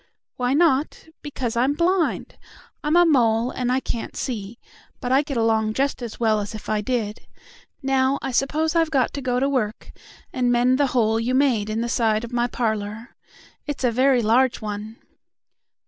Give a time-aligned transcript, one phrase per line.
[0.35, 1.09] "Why not?
[1.21, 2.39] Because I'm blind.
[2.83, 4.57] I'm a mole, and I can't see;
[4.99, 7.27] but I get along just as well as if I did.
[7.83, 9.91] Now, I suppose I've got to go to work
[10.33, 13.15] and mend the hole you made in the side of my parlor.
[13.67, 14.97] It's a very large one."